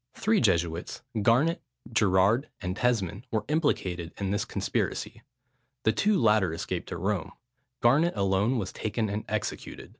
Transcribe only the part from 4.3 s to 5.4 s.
this conspiracy: